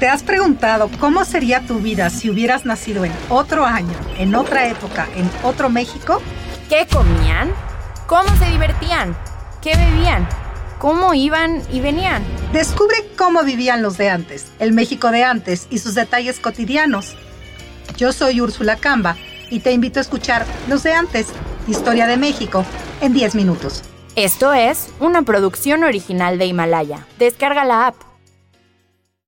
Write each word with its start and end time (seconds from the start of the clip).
¿Te 0.00 0.08
has 0.08 0.22
preguntado 0.22 0.90
cómo 0.98 1.26
sería 1.26 1.60
tu 1.60 1.80
vida 1.80 2.08
si 2.08 2.30
hubieras 2.30 2.64
nacido 2.64 3.04
en 3.04 3.12
otro 3.28 3.66
año, 3.66 3.92
en 4.16 4.34
otra 4.34 4.66
época, 4.66 5.06
en 5.14 5.30
otro 5.42 5.68
México? 5.68 6.22
¿Qué 6.70 6.86
comían? 6.90 7.52
¿Cómo 8.06 8.34
se 8.38 8.46
divertían? 8.46 9.14
¿Qué 9.60 9.76
bebían? 9.76 10.26
¿Cómo 10.78 11.12
iban 11.12 11.62
y 11.70 11.80
venían? 11.80 12.24
Descubre 12.50 12.96
cómo 13.18 13.42
vivían 13.42 13.82
los 13.82 13.98
de 13.98 14.08
antes, 14.08 14.46
el 14.58 14.72
México 14.72 15.10
de 15.10 15.22
antes 15.22 15.66
y 15.68 15.80
sus 15.80 15.94
detalles 15.94 16.40
cotidianos. 16.40 17.14
Yo 17.98 18.14
soy 18.14 18.40
Úrsula 18.40 18.76
Camba 18.76 19.16
y 19.50 19.60
te 19.60 19.72
invito 19.72 20.00
a 20.00 20.02
escuchar 20.02 20.46
Los 20.66 20.82
de 20.82 20.94
antes, 20.94 21.26
Historia 21.68 22.06
de 22.06 22.16
México, 22.16 22.64
en 23.02 23.12
10 23.12 23.34
minutos. 23.34 23.82
Esto 24.16 24.54
es 24.54 24.88
una 24.98 25.24
producción 25.24 25.84
original 25.84 26.38
de 26.38 26.46
Himalaya. 26.46 27.06
Descarga 27.18 27.66
la 27.66 27.88
app 27.88 28.09